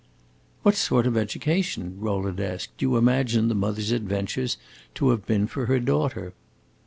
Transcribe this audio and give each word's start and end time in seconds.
"What 0.63 0.73
sort 0.73 1.05
of 1.05 1.15
education," 1.15 1.97
Rowland 1.99 2.39
asked, 2.39 2.75
"do 2.79 2.87
you 2.87 2.97
imagine 2.97 3.49
the 3.49 3.53
mother's 3.53 3.91
adventures 3.91 4.57
to 4.95 5.09
have 5.11 5.27
been 5.27 5.45
for 5.45 5.67
the 5.67 5.79
daughter?" 5.79 6.33